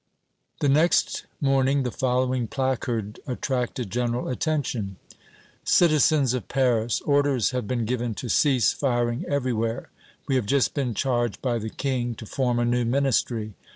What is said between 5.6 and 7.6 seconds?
"CITIZENS OF PARIS: Orders